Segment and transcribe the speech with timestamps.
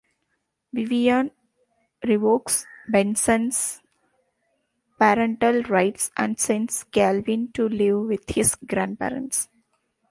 [0.73, 1.29] Vivian
[2.07, 3.81] revokes Benson's
[4.97, 9.47] parental rights and sends Calvin to live with his grandparents.